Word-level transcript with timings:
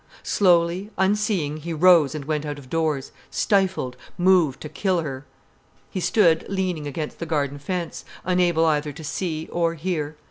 Slowly, 0.23 0.89
unseeing, 0.97 1.57
he 1.57 1.73
rose 1.73 2.15
and 2.15 2.25
went 2.25 2.43
out 2.43 2.57
of 2.57 2.71
doors, 2.71 3.11
stifled, 3.29 3.95
moved 4.17 4.59
to 4.61 4.67
kill 4.69 5.01
her. 5.01 5.27
He 5.91 5.99
stood 5.99 6.43
leaning 6.49 6.87
against 6.87 7.19
the 7.19 7.27
garden 7.27 7.59
fence, 7.59 8.03
unable 8.25 8.65
either 8.65 8.91
to 8.93 9.03
see 9.03 9.47
or 9.51 9.75
hear. 9.75 10.17